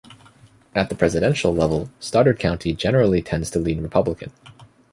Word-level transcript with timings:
At 0.73 0.89
the 0.89 0.95
presidential 0.95 1.53
level, 1.53 1.91
Stoddard 1.99 2.39
County 2.39 2.73
generally 2.73 3.21
tends 3.21 3.51
to 3.51 3.59
lean 3.59 3.83
Republican. 3.83 4.31